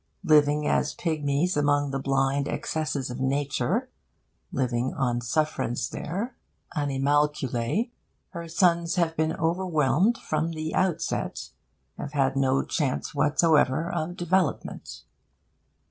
[0.23, 3.87] Living as pigmies among the blind excesses of Nature,
[4.51, 6.35] living on sufferance there,
[6.75, 7.91] animalculae,
[8.29, 11.51] her sons have been overwhelmed from the outset,
[11.99, 15.03] have had no chance whatsoever of development.